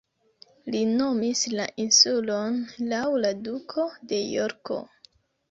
[0.75, 2.57] Li nomis la insulon
[2.95, 4.81] laŭ la Duko de Jorko.